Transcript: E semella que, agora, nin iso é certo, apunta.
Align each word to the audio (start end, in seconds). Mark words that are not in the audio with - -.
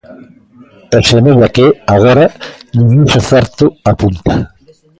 E 0.97 0.99
semella 1.09 1.47
que, 1.55 1.67
agora, 1.95 2.25
nin 2.75 2.87
iso 3.05 3.17
é 3.21 3.27
certo, 3.31 3.65
apunta. 3.91 4.35